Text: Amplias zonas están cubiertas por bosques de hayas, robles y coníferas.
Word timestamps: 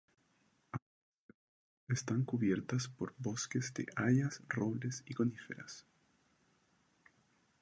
Amplias 0.71 0.83
zonas 1.27 1.99
están 1.99 2.23
cubiertas 2.25 2.87
por 2.87 3.13
bosques 3.19 3.71
de 3.75 3.85
hayas, 3.95 4.41
robles 4.49 5.03
y 5.05 5.13
coníferas. 5.13 5.85